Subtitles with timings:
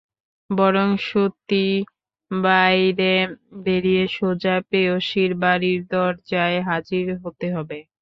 [0.49, 1.75] বরং সত্যিই
[2.31, 3.13] বাইরে
[3.61, 7.79] বেরিয়ে সোজা প্রেয়সীর বাড়ির দরজায় হাজির হতে হবে।